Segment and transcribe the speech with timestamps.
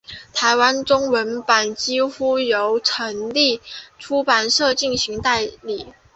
[0.33, 3.61] 台湾中文版几乎由东立
[3.99, 5.93] 出版社进行代理。